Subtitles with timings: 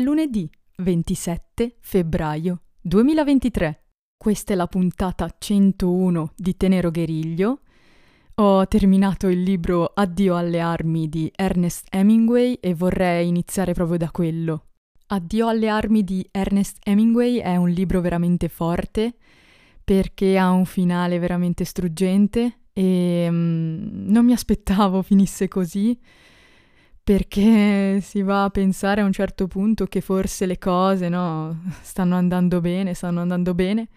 [0.00, 3.84] Lunedì 27 febbraio 2023.
[4.16, 7.60] Questa è la puntata 101 di Tenero Gueriglio.
[8.36, 14.10] Ho terminato il libro Addio alle armi di Ernest Hemingway e vorrei iniziare proprio da
[14.10, 14.68] quello.
[15.08, 19.16] Addio alle armi di Ernest Hemingway è un libro veramente forte
[19.84, 25.98] perché ha un finale veramente struggente e mm, non mi aspettavo finisse così
[27.10, 32.14] perché si va a pensare a un certo punto che forse le cose no, stanno
[32.14, 33.88] andando bene, stanno andando bene,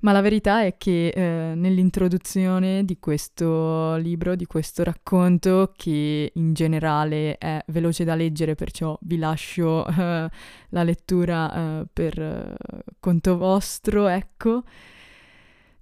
[0.00, 6.52] ma la verità è che eh, nell'introduzione di questo libro, di questo racconto, che in
[6.52, 10.28] generale è veloce da leggere, perciò vi lascio eh,
[10.68, 12.54] la lettura eh, per eh,
[13.00, 14.62] conto vostro, ecco,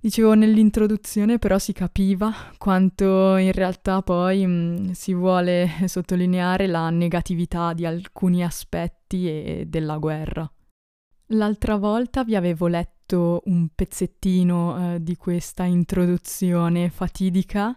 [0.05, 7.73] Dicevo nell'introduzione però si capiva quanto in realtà poi mh, si vuole sottolineare la negatività
[7.73, 10.47] di alcuni aspetti e della guerra.
[11.29, 17.75] L'altra volta vi avevo letto un pezzettino eh, di questa introduzione fatidica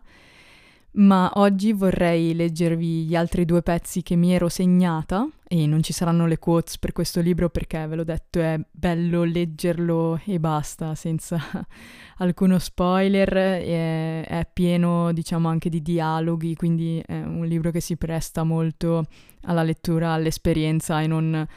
[0.93, 5.93] ma oggi vorrei leggervi gli altri due pezzi che mi ero segnata e non ci
[5.93, 10.95] saranno le quotes per questo libro perché ve l'ho detto è bello leggerlo e basta
[10.95, 11.39] senza
[12.17, 17.95] alcuno spoiler è, è pieno diciamo anche di dialoghi quindi è un libro che si
[17.95, 19.05] presta molto
[19.43, 21.47] alla lettura all'esperienza e non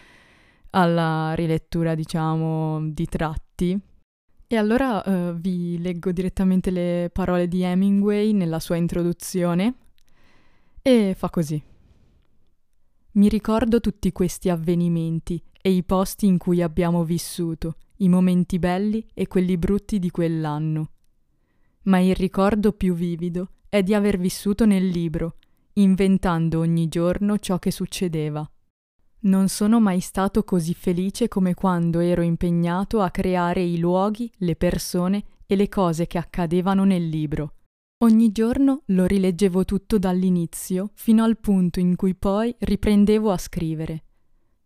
[0.70, 3.80] alla rilettura diciamo di tratti
[4.52, 9.74] e allora uh, vi leggo direttamente le parole di Hemingway nella sua introduzione
[10.82, 11.62] e fa così.
[13.12, 19.06] Mi ricordo tutti questi avvenimenti e i posti in cui abbiamo vissuto, i momenti belli
[19.14, 20.90] e quelli brutti di quell'anno.
[21.82, 25.36] Ma il ricordo più vivido è di aver vissuto nel libro,
[25.74, 28.50] inventando ogni giorno ciò che succedeva.
[29.22, 34.56] Non sono mai stato così felice come quando ero impegnato a creare i luoghi, le
[34.56, 37.56] persone e le cose che accadevano nel libro.
[38.03, 44.04] Ogni giorno lo rileggevo tutto dall'inizio fino al punto in cui poi riprendevo a scrivere.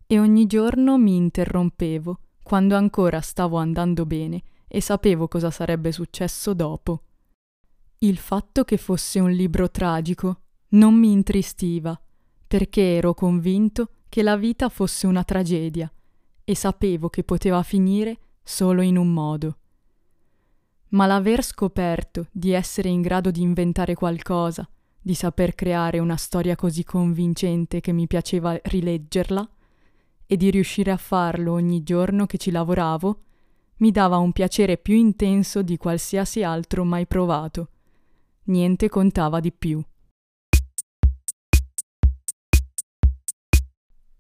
[0.06, 6.54] E ogni giorno mi interrompevo quando ancora stavo andando bene e sapevo cosa sarebbe successo
[6.54, 7.02] dopo.
[7.98, 10.42] Il fatto che fosse un libro tragico
[10.74, 12.00] non mi intristiva,
[12.46, 15.92] perché ero convinto che la vita fosse una tragedia
[16.44, 19.56] e sapevo che poteva finire solo in un modo.
[20.90, 24.70] Ma l'aver scoperto di essere in grado di inventare qualcosa,
[25.00, 29.50] di saper creare una storia così convincente che mi piaceva rileggerla,
[30.26, 33.20] e di riuscire a farlo ogni giorno che ci lavoravo,
[33.78, 37.68] mi dava un piacere più intenso di qualsiasi altro mai provato.
[38.44, 39.82] Niente contava di più.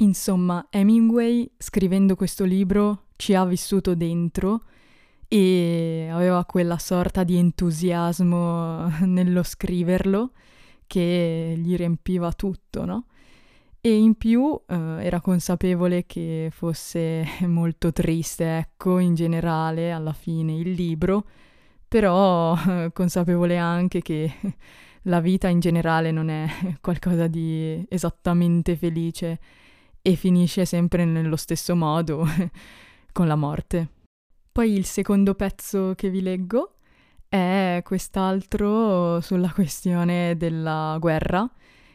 [0.04, 4.64] Insomma, Hemingway, scrivendo questo libro, ci ha vissuto dentro
[5.28, 10.32] e aveva quella sorta di entusiasmo nello scriverlo
[10.86, 13.06] che gli riempiva tutto, no?
[13.80, 20.54] E in più eh, era consapevole che fosse molto triste, ecco, in generale, alla fine
[20.54, 21.24] il libro,
[21.88, 24.30] però eh, consapevole anche che
[25.04, 26.46] la vita in generale non è
[26.82, 29.38] qualcosa di esattamente felice
[30.06, 32.26] e finisce sempre nello stesso modo,
[33.10, 33.88] con la morte.
[34.52, 36.74] Poi il secondo pezzo che vi leggo
[37.26, 41.50] è quest'altro sulla questione della guerra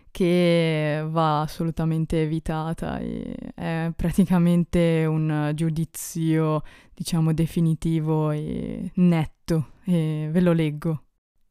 [0.09, 10.41] che va assolutamente evitata e è praticamente un giudizio, diciamo, definitivo e netto e ve
[10.41, 11.03] lo leggo.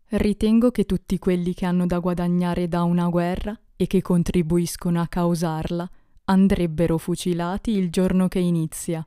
[0.08, 5.06] Ritengo che tutti quelli che hanno da guadagnare da una guerra e che contribuiscono a
[5.06, 5.88] causarla
[6.30, 9.06] andrebbero fucilati il giorno che inizia,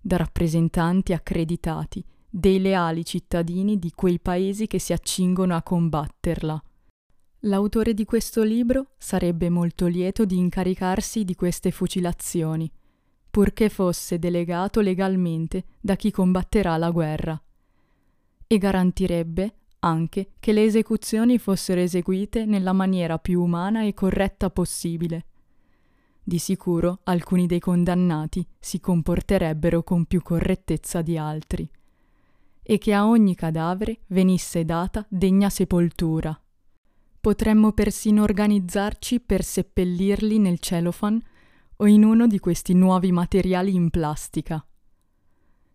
[0.00, 6.62] da rappresentanti accreditati dei leali cittadini di quei paesi che si accingono a combatterla.
[7.40, 12.70] L'autore di questo libro sarebbe molto lieto di incaricarsi di queste fucilazioni,
[13.30, 17.40] purché fosse delegato legalmente da chi combatterà la guerra,
[18.46, 25.26] e garantirebbe anche che le esecuzioni fossero eseguite nella maniera più umana e corretta possibile
[26.22, 31.68] di sicuro alcuni dei condannati si comporterebbero con più correttezza di altri,
[32.62, 36.38] e che a ogni cadavere venisse data degna sepoltura.
[37.20, 41.20] Potremmo persino organizzarci per seppellirli nel celofan
[41.76, 44.64] o in uno di questi nuovi materiali in plastica.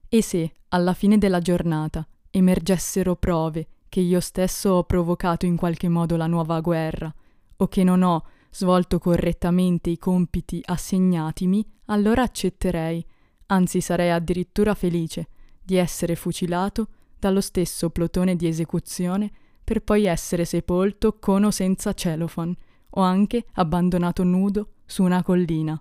[0.09, 5.89] E se, alla fine della giornata, emergessero prove che io stesso ho provocato in qualche
[5.89, 7.13] modo la nuova guerra,
[7.57, 8.25] o che non ho
[8.57, 13.05] svolto correttamente i compiti assegnatimi, allora accetterei,
[13.47, 15.27] anzi sarei addirittura felice,
[15.61, 16.87] di essere fucilato
[17.19, 19.31] dallo stesso plotone di esecuzione
[19.63, 22.55] per poi essere sepolto con o senza celofan,
[22.89, 25.79] o anche abbandonato nudo su una collina.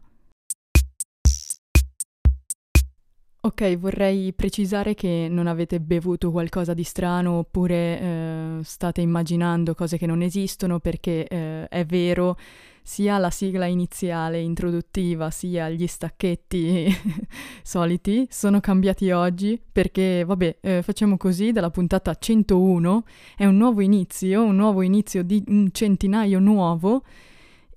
[3.46, 9.98] Ok, vorrei precisare che non avete bevuto qualcosa di strano oppure eh, state immaginando cose
[9.98, 12.36] che non esistono perché eh, è vero,
[12.82, 16.92] sia la sigla iniziale introduttiva sia gli stacchetti
[17.62, 23.04] soliti sono cambiati oggi perché, vabbè, eh, facciamo così, dalla puntata 101
[23.36, 27.04] è un nuovo inizio, un nuovo inizio di un centinaio nuovo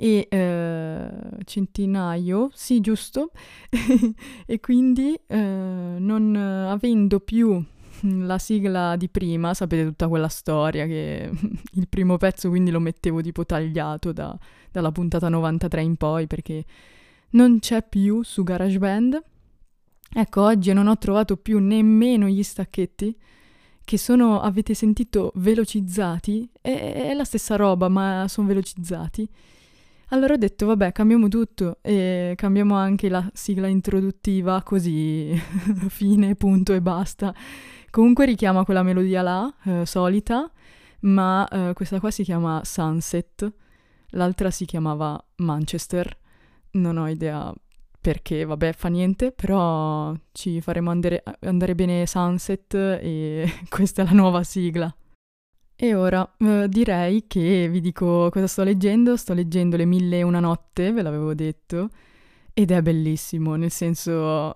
[0.02, 1.10] e eh,
[1.44, 3.32] centinaio, sì giusto,
[4.48, 5.36] e quindi eh,
[6.00, 7.62] non avendo più
[8.02, 11.30] la sigla di prima, sapete tutta quella storia che
[11.74, 14.38] il primo pezzo quindi lo mettevo tipo tagliato da,
[14.72, 16.64] dalla puntata 93 in poi perché
[17.32, 19.22] non c'è più su GarageBand.
[20.12, 23.16] Ecco, oggi non ho trovato più nemmeno gli stacchetti
[23.84, 26.50] che sono, avete sentito, velocizzati.
[26.62, 29.28] È, è la stessa roba, ma sono velocizzati.
[30.12, 35.40] Allora ho detto, vabbè, cambiamo tutto e cambiamo anche la sigla introduttiva, così
[35.90, 37.32] fine, punto e basta.
[37.92, 40.52] Comunque richiama quella melodia là, eh, solita,
[41.02, 43.54] ma eh, questa qua si chiama Sunset,
[44.12, 46.18] l'altra si chiamava Manchester,
[46.72, 47.54] non ho idea
[48.02, 54.14] perché, vabbè, fa niente, però ci faremo andare, andare bene Sunset e questa è la
[54.14, 54.92] nuova sigla.
[55.82, 59.16] E ora eh, direi che vi dico cosa sto leggendo.
[59.16, 61.90] Sto leggendo Le Mille e una notte, ve l'avevo detto,
[62.54, 64.54] ed è bellissimo, nel senso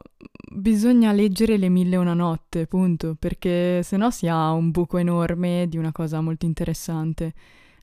[0.53, 4.97] bisogna leggere Le Mille e una notte, punto, perché se no si ha un buco
[4.97, 7.33] enorme di una cosa molto interessante.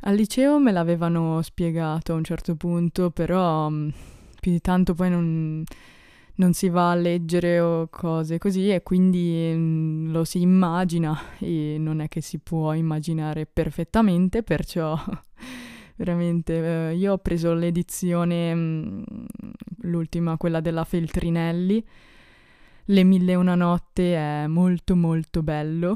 [0.01, 3.89] Al liceo me l'avevano spiegato a un certo punto, però mm,
[4.39, 5.65] più di tanto poi non
[6.41, 11.77] non si va a leggere o cose così e quindi mm, lo si immagina e
[11.79, 14.99] non è che si può immaginare perfettamente, perciò
[15.97, 19.03] veramente eh, io ho preso l'edizione, mh, mm,
[19.83, 21.85] l'ultima, quella della Feltrinelli,
[22.87, 25.95] Le mille e una notte è molto molto bello.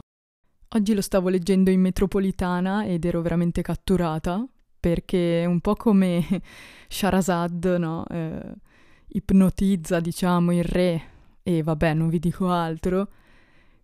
[0.76, 4.46] Oggi lo stavo leggendo in metropolitana ed ero veramente catturata
[4.78, 6.22] perché è un po' come
[6.88, 8.04] Sharazad, no?
[8.10, 8.54] Eh,
[9.08, 11.02] ipnotizza, diciamo, il re
[11.42, 13.08] e vabbè, non vi dico altro.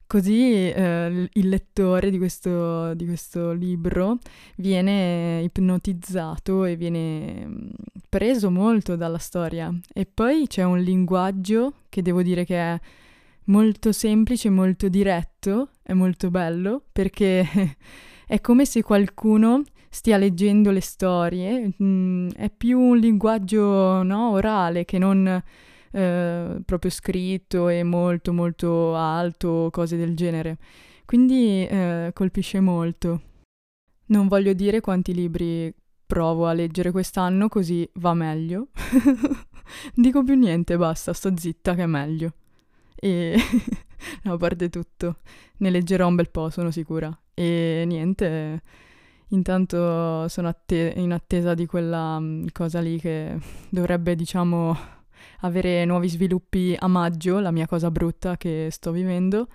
[0.06, 4.18] Così eh, il lettore di questo, di questo, libro
[4.56, 7.68] viene ipnotizzato e viene mm,
[8.08, 9.72] preso molto dalla storia.
[9.92, 12.80] E poi c'è un linguaggio che devo dire che è
[13.44, 17.46] molto semplice, molto diretto, è molto bello, perché
[18.26, 24.84] è come se qualcuno stia leggendo le storie, mm, è più un linguaggio no, orale
[24.84, 25.42] che non
[25.92, 30.58] eh, proprio scritto e molto molto alto, cose del genere.
[31.04, 33.22] Quindi eh, colpisce molto.
[34.06, 35.72] Non voglio dire quanti libri
[36.06, 38.68] provo a leggere quest'anno, così va meglio.
[39.94, 42.34] Dico più niente, basta, sto zitta che è meglio.
[42.94, 43.36] E
[44.24, 45.18] no, a parte tutto,
[45.58, 47.16] ne leggerò un bel po', sono sicura.
[47.34, 48.62] E niente,
[49.32, 53.38] Intanto sono atte- in attesa di quella um, cosa lì che
[53.70, 54.76] dovrebbe, diciamo,
[55.42, 59.48] avere nuovi sviluppi a maggio, la mia cosa brutta che sto vivendo.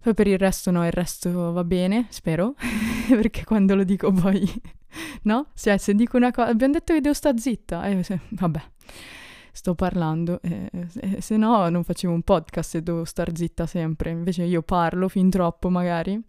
[0.00, 2.54] Poi per il resto no, il resto va bene, spero,
[3.08, 4.48] perché quando lo dico poi...
[5.22, 5.48] no?
[5.54, 6.48] Cioè, se dico una cosa...
[6.48, 8.20] Abbiamo detto che devo stare zitta, eh, se...
[8.30, 8.62] vabbè,
[9.50, 14.10] sto parlando, eh, se, se no non facevo un podcast e devo star zitta sempre,
[14.10, 16.20] invece io parlo fin troppo magari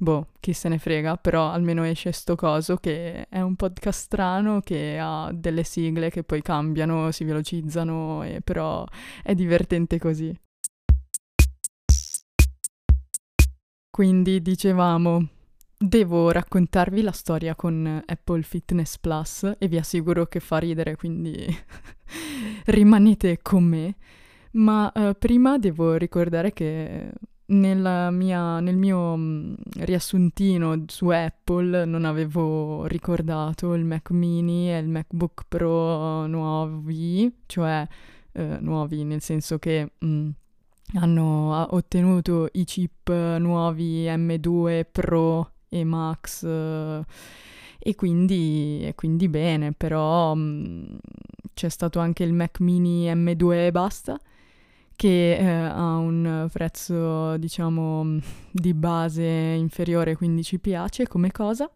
[0.00, 4.60] boh, chi se ne frega, però almeno esce sto coso che è un podcast strano
[4.60, 8.86] che ha delle sigle che poi cambiano, si velocizzano, e però
[9.22, 10.34] è divertente così.
[13.90, 15.28] Quindi dicevamo,
[15.76, 21.44] devo raccontarvi la storia con Apple Fitness Plus e vi assicuro che fa ridere, quindi
[22.66, 23.96] rimanete con me.
[24.52, 27.12] Ma uh, prima devo ricordare che
[27.50, 34.88] mia, nel mio mm, riassuntino su Apple non avevo ricordato il Mac mini e il
[34.88, 37.86] MacBook Pro nuovi, cioè
[38.32, 40.28] eh, nuovi nel senso che mh, mm,
[40.94, 47.04] hanno ottenuto i chip nuovi M2 Pro e Max eh,
[47.78, 50.96] e, quindi, e quindi bene, però mh, mm,
[51.54, 54.18] c'è stato anche il Mac mini M2 e basta
[55.00, 58.18] che eh, ha un prezzo, diciamo,
[58.50, 61.70] di base inferiore, quindi ci piace come cosa.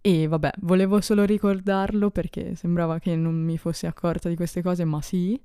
[0.00, 4.84] E vabbè, volevo solo ricordarlo perché sembrava che non mi fossi accorta di queste cose,
[4.86, 5.38] ma sì.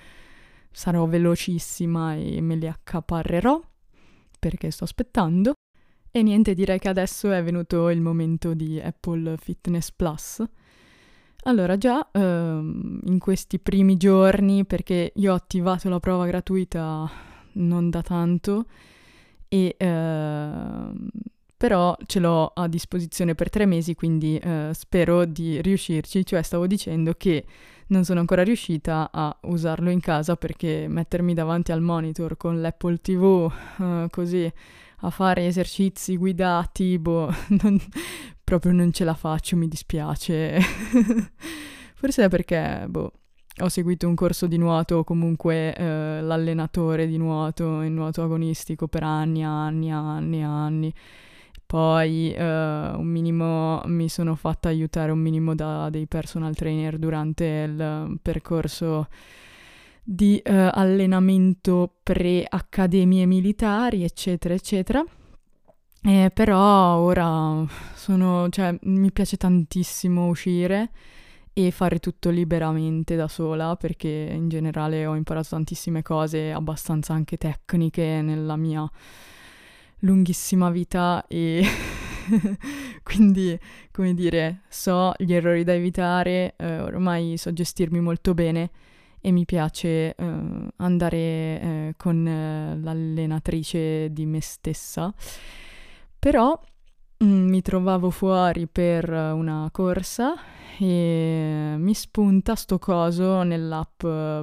[0.72, 3.62] sarò velocissima e me li accaparrerò
[4.39, 5.53] perché sto aspettando.
[6.12, 10.44] E niente, direi che adesso è venuto il momento di Apple Fitness Plus.
[11.43, 17.10] Allora, già ehm, in questi primi giorni, perché io ho attivato la prova gratuita
[17.53, 18.65] non da tanto,
[19.48, 21.08] e, ehm,
[21.55, 26.25] però ce l'ho a disposizione per tre mesi, quindi eh, spero di riuscirci.
[26.25, 27.46] Cioè, stavo dicendo che
[27.88, 32.98] non sono ancora riuscita a usarlo in casa perché mettermi davanti al monitor con l'Apple
[32.98, 34.51] TV uh, così
[35.01, 37.79] a fare esercizi guidati, boh, non,
[38.50, 40.60] proprio non ce la faccio, mi dispiace.
[41.94, 43.12] Forse è perché, boh,
[43.60, 48.88] ho seguito un corso di nuoto o comunque eh, l'allenatore di nuoto in nuoto agonistico
[48.88, 50.91] per anni, anni, anni, anni.
[51.63, 57.46] Poi uh, un minimo mi sono fatta aiutare un minimo da dei personal trainer durante
[57.46, 59.10] il percorso
[60.01, 65.06] di uh, allenamento pre-accademie militari, eccetera, eccetera.
[66.01, 70.91] Eh, però ora sono, cioè, mi piace tantissimo uscire
[71.51, 77.36] e fare tutto liberamente da sola perché in generale ho imparato tantissime cose abbastanza anche
[77.38, 78.89] tecniche nella mia
[80.00, 81.65] lunghissima vita e
[83.03, 83.60] quindi,
[83.91, 88.70] come dire, so gli errori da evitare, eh, ormai so gestirmi molto bene
[89.20, 90.25] e mi piace eh,
[90.77, 95.13] andare eh, con eh, l'allenatrice di me stessa.
[96.19, 96.59] Però
[97.23, 100.35] mm, mi trovavo fuori per una corsa
[100.77, 103.99] e mi spunta sto coso nell'app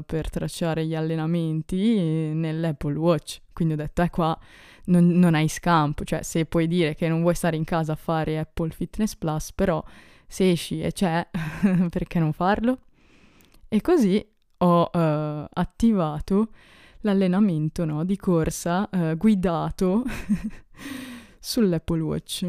[0.07, 1.99] per tracciare gli allenamenti
[2.35, 3.41] nell'Apple Watch.
[3.53, 4.39] Quindi ho detto, è qua
[4.87, 7.97] non, non hai scampo, cioè se puoi dire che non vuoi stare in casa a
[7.97, 9.83] fare Apple Fitness Plus, però
[10.27, 11.27] se esci e c'è,
[11.91, 12.81] perché non farlo?
[13.69, 14.25] E così
[14.59, 16.49] ho uh, attivato
[17.01, 20.03] l'allenamento no, di corsa uh, guidato
[21.47, 22.47] sull'Apple Watch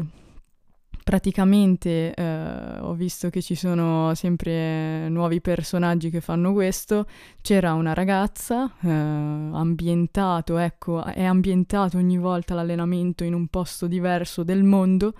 [1.08, 7.06] praticamente eh, ho visto che ci sono sempre nuovi personaggi che fanno questo.
[7.40, 14.42] C'era una ragazza, eh, ambientato, ecco, è ambientato ogni volta l'allenamento in un posto diverso
[14.42, 15.14] del mondo.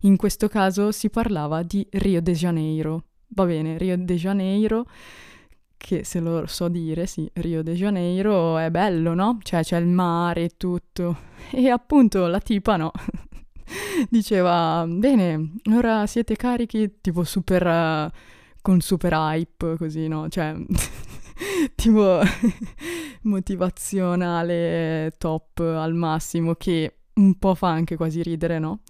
[0.00, 3.04] In questo caso si parlava di Rio de Janeiro.
[3.28, 4.84] Va bene, Rio de Janeiro,
[5.78, 9.38] che se lo so dire, sì, Rio de Janeiro è bello, no?
[9.40, 11.16] Cioè c'è il mare e tutto.
[11.50, 12.92] E appunto la tipa no.
[14.08, 18.10] diceva, bene, ora siete carichi, tipo super, uh,
[18.62, 20.28] con super hype, così, no?
[20.28, 20.54] Cioè,
[21.74, 22.20] tipo
[23.22, 28.80] motivazionale top al massimo, che un po' fa anche quasi ridere, no?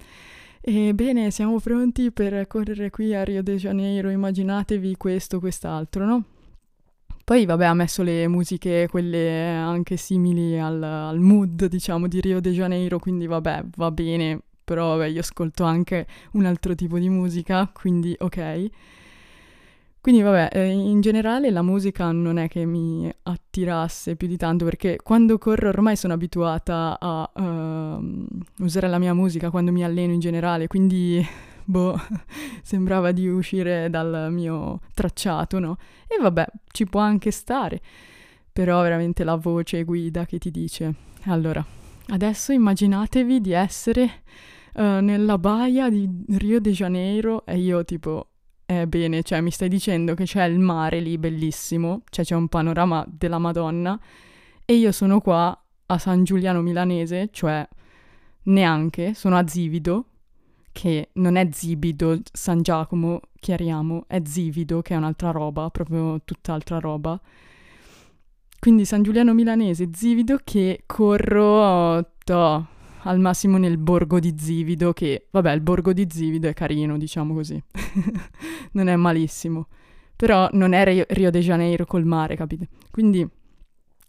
[0.62, 6.24] E bene, siamo pronti per correre qui a Rio de Janeiro, immaginatevi questo, quest'altro, no?
[7.24, 12.40] Poi, vabbè, ha messo le musiche, quelle anche simili al, al mood, diciamo, di Rio
[12.40, 17.08] de Janeiro, quindi vabbè, va bene, però vabbè, io ascolto anche un altro tipo di
[17.08, 18.70] musica, quindi ok.
[20.00, 24.64] Quindi vabbè, eh, in generale la musica non è che mi attirasse più di tanto
[24.64, 28.26] perché quando corro ormai sono abituata a uh,
[28.60, 31.20] usare la mia musica quando mi alleno in generale, quindi
[31.66, 32.00] boh,
[32.62, 35.78] sembrava di uscire dal mio tracciato, no?
[36.06, 37.80] E vabbè, ci può anche stare,
[38.52, 40.94] però veramente la voce guida che ti dice.
[41.24, 41.64] Allora,
[42.10, 44.22] adesso immaginatevi di essere
[44.74, 48.28] uh, nella baia di Rio de Janeiro e io tipo,
[48.66, 52.48] eh bene, cioè mi stai dicendo che c'è il mare lì bellissimo, cioè c'è un
[52.48, 53.98] panorama della Madonna
[54.64, 57.66] e io sono qua a San Giuliano Milanese, cioè
[58.44, 60.04] neanche, sono a Zivido,
[60.72, 66.78] che non è Zibido, San Giacomo, chiariamo, è Zivido, che è un'altra roba, proprio tutt'altra
[66.78, 67.20] roba.
[68.60, 72.66] quindi San Giuliano Milanese, Zivido, che corro to,
[73.02, 77.34] al massimo nel borgo di Zivido, che vabbè, il borgo di Zivido è carino, diciamo
[77.34, 77.62] così.
[78.72, 79.68] non è malissimo.
[80.16, 82.68] Però non è Rio de Janeiro col mare, capite?
[82.90, 83.26] Quindi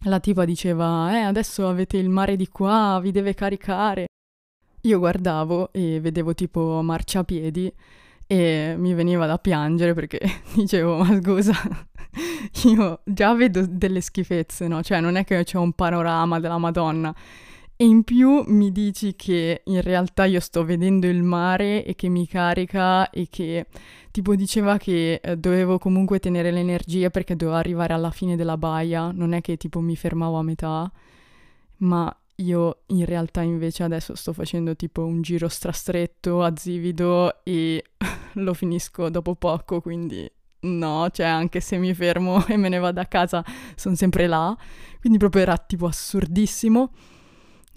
[0.05, 4.07] la tipa diceva, eh, adesso avete il mare di qua, vi deve caricare.
[4.81, 7.71] Io guardavo e vedevo tipo marciapiedi
[8.25, 10.19] e mi veniva da piangere perché
[10.55, 11.53] dicevo, ma scusa,
[12.65, 14.81] io già vedo delle schifezze, no?
[14.81, 17.13] Cioè non è che c'è un panorama della Madonna.
[17.81, 22.09] E in più mi dici che in realtà io sto vedendo il mare e che
[22.09, 23.65] mi carica e che
[24.11, 29.09] tipo diceva che eh, dovevo comunque tenere l'energia perché dovevo arrivare alla fine della baia,
[29.11, 30.91] non è che tipo mi fermavo a metà,
[31.77, 37.83] ma io in realtà invece adesso sto facendo tipo un giro strastretto a Zivido e
[38.33, 42.99] lo finisco dopo poco, quindi no, cioè anche se mi fermo e me ne vado
[42.99, 44.55] a casa sono sempre là,
[44.99, 46.91] quindi proprio era tipo assurdissimo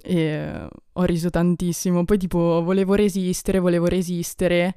[0.04, 4.74] e ho riso tantissimo, poi tipo volevo resistere, volevo resistere,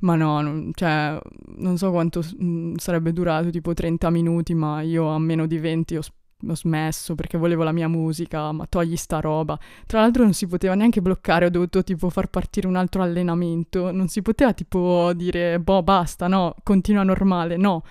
[0.00, 1.18] ma no, non, cioè
[1.56, 5.58] non so quanto mh, mm, sarebbe durato, tipo 30 minuti, ma io a meno di
[5.58, 6.02] 20 ho
[6.46, 9.58] ho smesso perché volevo la mia musica, ma togli sta roba.
[9.86, 13.90] Tra l'altro non si poteva neanche bloccare, ho dovuto tipo far partire un altro allenamento,
[13.90, 17.82] non si poteva tipo dire boh basta, no, continua normale, no,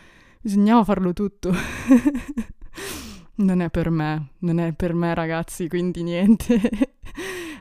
[0.42, 1.52] bisognava farlo tutto.
[3.36, 6.60] non è per me, non è per me ragazzi, quindi niente.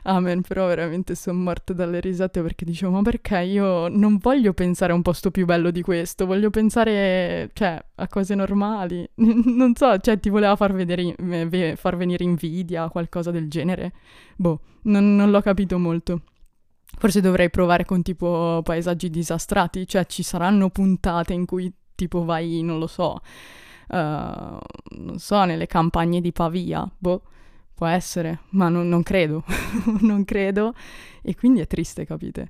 [0.05, 4.91] Amen, però veramente sono morta dalle risate perché dicevo, ma perché io non voglio pensare
[4.91, 9.09] a un posto più bello di questo, voglio pensare, cioè, a cose normali.
[9.15, 11.15] non so, cioè, ti voleva far vedere,
[11.77, 13.93] far venire invidia, qualcosa del genere.
[14.35, 16.21] Boh, non, non l'ho capito molto.
[16.97, 22.61] Forse dovrei provare con tipo paesaggi disastrati, cioè ci saranno puntate in cui tipo vai,
[22.61, 23.21] non lo so,
[23.93, 24.59] uh,
[24.97, 27.23] non so, nelle campagne di Pavia, boh
[27.73, 29.43] Può essere, ma non, non credo,
[30.01, 30.73] non credo.
[31.21, 32.49] E quindi è triste, capite?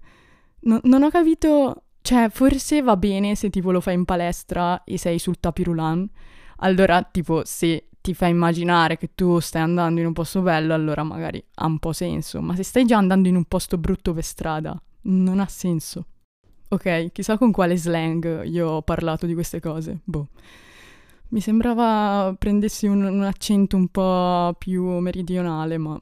[0.62, 4.98] No, non ho capito, cioè forse va bene se tipo lo fai in palestra e
[4.98, 6.10] sei sul tapirulan.
[6.58, 11.04] Allora, tipo, se ti fa immaginare che tu stai andando in un posto bello, allora
[11.04, 12.42] magari ha un po' senso.
[12.42, 16.06] Ma se stai già andando in un posto brutto per strada, non ha senso.
[16.68, 20.00] Ok, chissà con quale slang io ho parlato di queste cose.
[20.04, 20.28] Boh.
[21.34, 25.98] Mi sembrava prendessi un, un accento un po' più meridionale, ma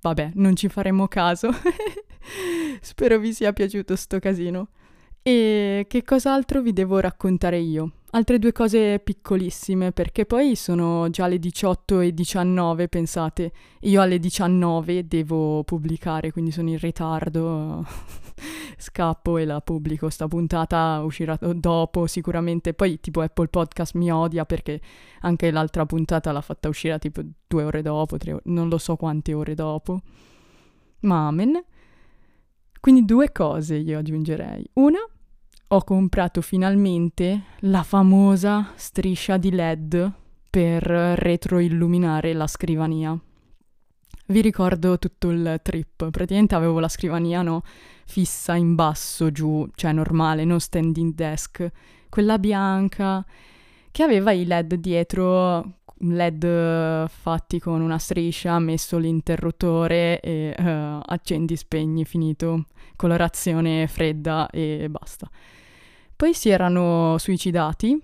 [0.00, 1.50] vabbè, non ci faremo caso.
[2.80, 4.68] Spero vi sia piaciuto sto casino.
[5.20, 7.92] E che cos'altro vi devo raccontare io?
[8.10, 13.52] Altre due cose piccolissime, perché poi sono già le 18 e 19, pensate.
[13.80, 17.84] Io alle 19 devo pubblicare, quindi sono in ritardo.
[18.78, 20.08] Scappo e la pubblico.
[20.08, 22.74] Sta puntata uscirà dopo sicuramente.
[22.74, 24.80] Poi tipo Apple Podcast mi odia perché
[25.20, 28.96] anche l'altra puntata l'ha fatta uscire tipo due ore dopo, tre ore, non lo so
[28.96, 30.00] quante ore dopo.
[31.00, 31.62] Ma amen.
[32.80, 34.64] Quindi due cose io aggiungerei.
[34.74, 35.00] Una
[35.68, 40.12] ho comprato finalmente la famosa striscia di LED
[40.48, 43.18] per retroilluminare la scrivania.
[44.28, 46.10] Vi ricordo tutto il trip.
[46.10, 47.62] Praticamente avevo la scrivania no,
[48.06, 51.68] fissa in basso, giù, cioè normale, non standing desk,
[52.08, 53.24] quella bianca,
[53.90, 61.56] che aveva i LED dietro, LED fatti con una striscia, messo l'interruttore e uh, accendi,
[61.56, 65.30] spegni, finito, colorazione fredda e basta.
[66.16, 68.00] Poi si erano suicidati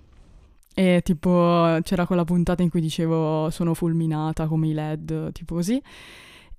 [0.75, 5.83] e tipo c'era quella puntata in cui dicevo sono fulminata come i LED, tipo così.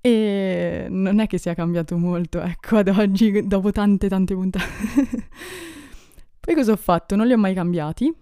[0.00, 4.66] E non è che sia cambiato molto, ecco, ad oggi, dopo tante tante puntate.
[6.40, 7.16] poi cosa ho fatto?
[7.16, 8.12] Non li ho mai cambiati.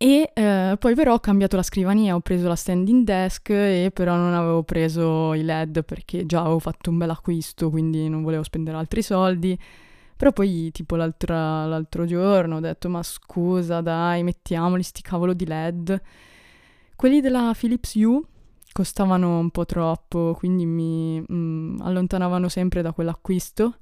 [0.00, 4.14] E eh, poi però ho cambiato la scrivania, ho preso la standing desk e però
[4.14, 8.44] non avevo preso i LED perché già avevo fatto un bel acquisto, quindi non volevo
[8.44, 9.58] spendere altri soldi.
[10.18, 16.02] Però poi tipo l'altro giorno ho detto ma scusa dai mettiamoli sti cavolo di LED.
[16.96, 18.20] Quelli della Philips Hue
[18.72, 23.76] costavano un po' troppo, quindi mi mm, allontanavano sempre da quell'acquisto.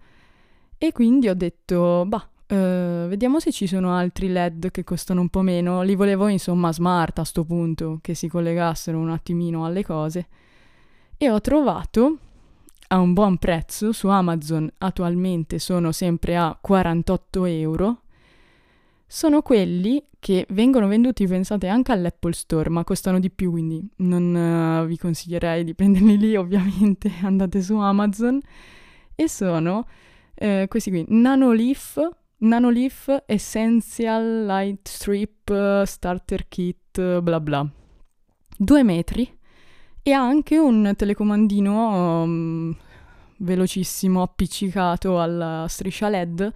[0.76, 5.30] E quindi ho detto, bah, eh, vediamo se ci sono altri LED che costano un
[5.30, 5.80] po' meno.
[5.80, 10.28] Li volevo insomma smart a sto punto, che si collegassero un attimino alle cose.
[11.16, 12.18] E ho trovato
[12.88, 18.00] a un buon prezzo su Amazon attualmente sono sempre a 48 euro
[19.08, 24.82] sono quelli che vengono venduti, pensate, anche all'Apple Store, ma costano di più, quindi non
[24.82, 28.40] uh, vi consiglierei di prenderli lì, ovviamente andate su Amazon.
[29.14, 29.86] E sono
[30.34, 32.00] eh, questi qui, Nanoleaf,
[32.38, 37.66] Nanoleaf Essential Light Strip Starter Kit, bla bla.
[38.58, 39.38] 2 metri
[40.08, 42.76] e ha anche un telecomandino um,
[43.38, 46.52] velocissimo appiccicato alla striscia LED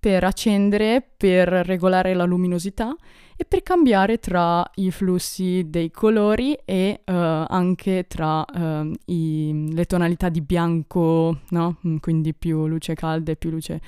[0.00, 2.96] per accendere, per regolare la luminosità
[3.36, 9.84] e per cambiare tra i flussi dei colori e uh, anche tra uh, i, le
[9.84, 11.76] tonalità di bianco, no?
[11.86, 13.82] Mm, quindi più luce calda e più luce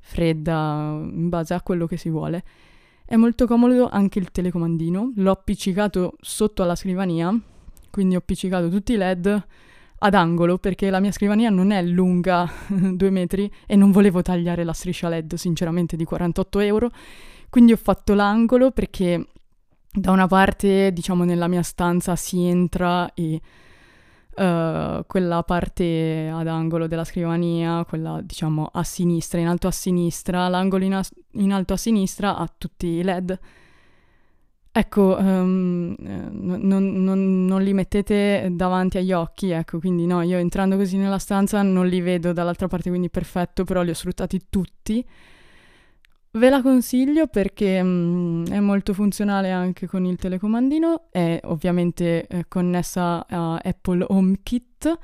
[0.00, 2.42] fredda in base a quello che si vuole.
[3.04, 7.32] È molto comodo anche il telecomandino, l'ho appiccicato sotto alla scrivania,
[7.92, 9.46] quindi ho appiccicato tutti i LED
[9.98, 14.64] ad angolo perché la mia scrivania non è lunga due metri e non volevo tagliare
[14.64, 16.90] la striscia LED sinceramente di 48 euro
[17.48, 19.26] quindi ho fatto l'angolo perché
[19.94, 23.42] da una parte, diciamo, nella mia stanza si entra e
[24.36, 30.48] uh, quella parte ad angolo della scrivania, quella, diciamo, a sinistra, in alto a sinistra,
[30.48, 33.38] l'angolo in, a- in alto a sinistra ha tutti i LED.
[34.74, 40.76] Ecco, um, non, non, non, li mettete davanti agli occhi, ecco, quindi no, io entrando
[40.76, 45.04] così nella stanza non li vedo dall'altra parte, quindi perfetto, però li ho sfruttati tutti
[46.34, 52.46] Ve la consiglio perché mm, è molto funzionale anche con il telecomandino, è ovviamente eh,
[52.48, 54.98] connessa a Apple HomeKit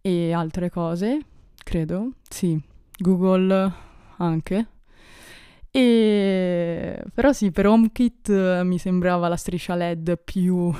[0.00, 1.20] e altre cose,
[1.62, 2.58] credo, sì,
[2.96, 3.70] Google
[4.16, 4.66] anche.
[5.70, 7.02] E...
[7.14, 10.72] Però sì, per HomeKit eh, mi sembrava la striscia LED più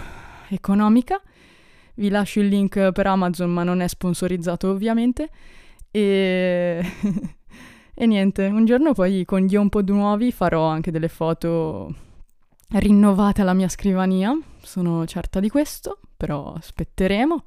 [0.48, 1.20] economica.
[1.94, 5.28] Vi lascio il link per Amazon, ma non è sponsorizzato ovviamente.
[5.90, 6.82] E
[8.00, 11.94] E niente, un giorno poi con gli HomePod nuovi farò anche delle foto
[12.70, 17.44] rinnovate alla mia scrivania, sono certa di questo, però aspetteremo.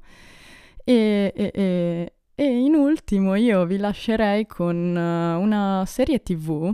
[0.84, 6.72] E, e, e, e in ultimo io vi lascerei con uh, una serie tv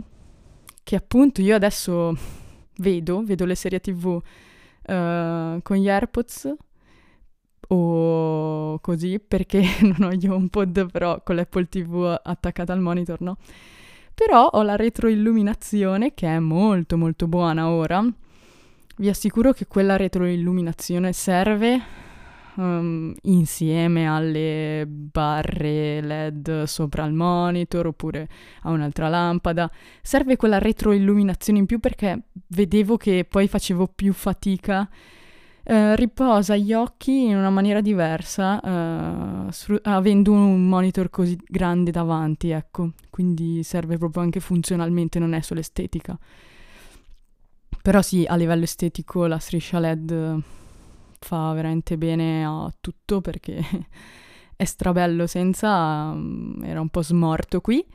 [0.91, 2.13] che appunto io adesso
[2.79, 6.53] vedo, vedo le serie tv uh, con gli AirPods
[7.69, 13.37] o così perché non ho gli HomePod però con l'Apple TV attaccata al monitor, no?
[14.13, 18.05] Però ho la retroilluminazione che è molto molto buona ora.
[18.97, 21.79] Vi assicuro che quella retroilluminazione serve
[22.55, 28.27] um, insieme alle barre LED sopra il monitor oppure
[28.63, 29.69] a un'altra lampada.
[30.01, 34.89] Serve quella retroilluminazione in più perché vedevo che poi facevo più fatica
[35.63, 38.59] eh, riposa gli occhi in una maniera diversa,
[39.47, 42.91] eh, sfru- avendo un monitor così grande davanti, ecco.
[43.09, 46.17] Quindi serve proprio anche funzionalmente, non è solo estetica.
[47.81, 50.41] Però sì, a livello estetico la striscia LED
[51.23, 53.61] fa veramente bene a tutto perché
[54.55, 57.85] è strabello senza, um, era un po' smorto qui.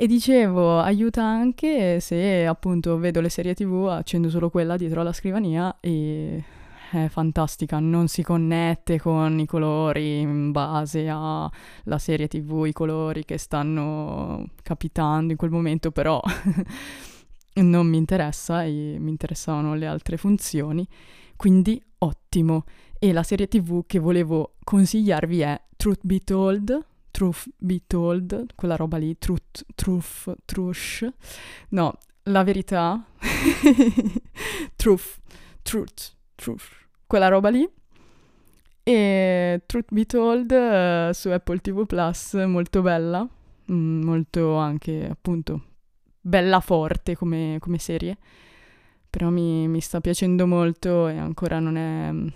[0.00, 5.12] E dicevo, aiuta anche se appunto vedo le serie tv, accendo solo quella dietro alla
[5.12, 6.42] scrivania e
[6.90, 11.50] è fantastica, non si connette con i colori in base alla
[11.98, 16.20] serie tv, i colori che stanno capitando in quel momento, però
[17.60, 20.86] non mi interessa e mi interessavano le altre funzioni,
[21.38, 22.64] quindi ottimo.
[22.98, 28.74] E la serie tv che volevo consigliarvi è Truth Be Told, Truth Be Told, quella
[28.74, 31.08] roba lì, Truth, Truth, Trush,
[31.70, 33.06] no, la verità,
[34.74, 35.20] Truth,
[35.62, 36.68] Truth, Truth,
[37.06, 37.66] quella roba lì.
[38.82, 43.26] E Truth Be Told uh, su Apple TV Plus, molto bella,
[43.70, 45.62] mm, molto anche appunto
[46.20, 48.18] bella forte come, come serie,
[49.08, 52.28] però mi, mi, sta piacendo molto e ancora non è mm,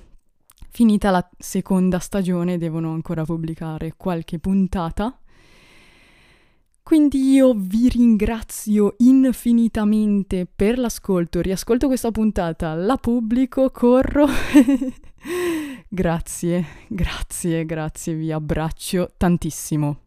[0.71, 5.17] finita la seconda stagione, devono ancora pubblicare qualche puntata.
[6.83, 14.27] Quindi io vi ringrazio infinitamente per l'ascolto, riascolto questa puntata, la pubblico, corro.
[15.89, 20.02] grazie, grazie, grazie, vi abbraccio tantissimo.